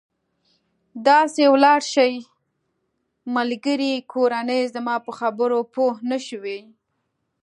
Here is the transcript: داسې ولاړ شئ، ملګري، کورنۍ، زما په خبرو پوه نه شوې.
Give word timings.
داسې 1.07 1.41
ولاړ 1.53 1.79
شئ، 1.93 2.13
ملګري، 3.35 3.93
کورنۍ، 4.13 4.61
زما 4.75 4.95
په 5.05 5.11
خبرو 5.19 5.59
پوه 5.73 5.93
نه 6.09 6.17
شوې. 6.27 6.59